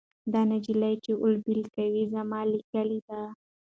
دا 0.31 0.41
نجلۍ 0.51 0.95
چې 1.03 1.11
والیبال 1.21 1.61
کوي 1.75 2.03
زما 2.13 2.39
له 2.51 2.57
کلي 2.71 2.99
ده. 3.07 3.21